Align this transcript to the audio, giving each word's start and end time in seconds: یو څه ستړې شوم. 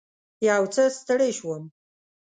یو 0.47 0.63
څه 0.73 0.83
ستړې 0.97 1.29
شوم. 1.37 1.63